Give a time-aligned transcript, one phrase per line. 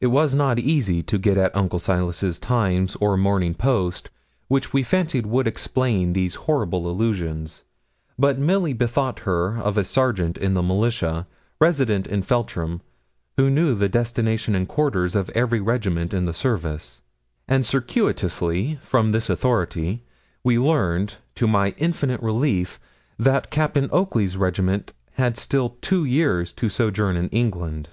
[0.00, 4.10] It was not easy to get at Uncle Silas's 'Times' or 'Morning Post,'
[4.48, 7.62] which we fancied would explain these horrible allusions;
[8.18, 11.28] but Milly bethought her of a sergeant in the militia,
[11.60, 12.80] resident in Feltram,
[13.36, 17.00] who knew the destination and quarters of every regiment in the service;
[17.46, 20.02] and circuitously, from this authority,
[20.42, 22.80] we learned, to my infinite relief,
[23.20, 27.90] that Captain Oakley's regiment had still two years to sojourn in England.